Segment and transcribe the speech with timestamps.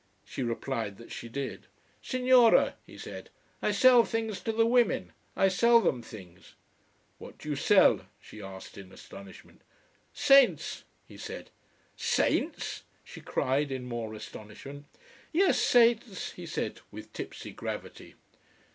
[0.25, 1.67] She replied that she did.
[2.01, 3.29] "Signora," he said,
[3.61, 5.13] "I sell things to the women.
[5.35, 6.55] I sell them things."
[7.19, 9.61] "What do you sell?" she asked in astonishment.
[10.11, 11.51] "Saints," he said.
[11.95, 14.85] "Saints!" she cried in more astonishment.
[15.31, 18.15] "Yes, saints," he said with tipsy gravity.